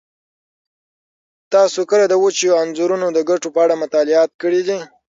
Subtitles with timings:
[1.53, 4.77] تاسو کله د وچو انځرونو د ګټو په اړه مطالعه کړې ده؟